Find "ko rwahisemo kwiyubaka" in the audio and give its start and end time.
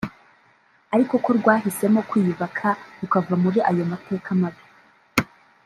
1.23-2.67